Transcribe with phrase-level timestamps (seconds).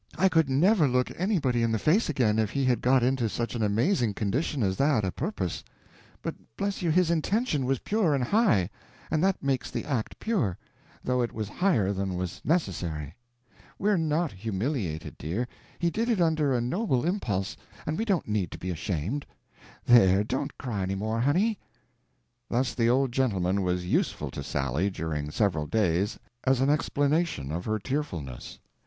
[0.17, 3.53] I could never look anybody in the face again if he had got into such
[3.53, 5.63] an amazing condition as that a purpose;
[6.23, 8.71] but bless you his intention was pure and high,
[9.11, 10.57] and that makes the act pure,
[11.03, 13.13] though it was higher than was necessary.
[13.77, 17.55] We're not humiliated, dear, he did it under a noble impulse
[17.85, 19.27] and we don't need to be ashamed.
[19.85, 21.59] There, don't cry any more, honey."
[22.49, 27.65] Thus, the old gentleman was useful to Sally, during several days, as an explanation of
[27.65, 28.57] her tearfulness.